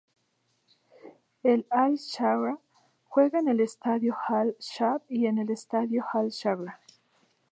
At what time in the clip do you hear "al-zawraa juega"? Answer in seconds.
1.69-3.37